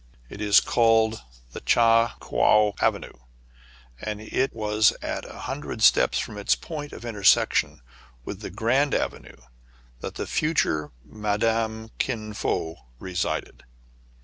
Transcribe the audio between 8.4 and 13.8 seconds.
Grand Avenue that the future Madame Kin Fo resided.